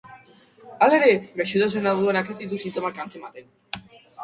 Hala 0.85 0.97
ere, 0.99 1.09
gaixotasun 1.41 1.91
hau 1.93 1.95
duenak 2.01 2.33
ez 2.35 2.39
ditu 2.41 2.61
sintomak 2.65 3.01
antzematen. 3.07 3.55